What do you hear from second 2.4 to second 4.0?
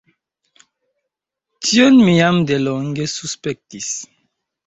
de longe suspektis.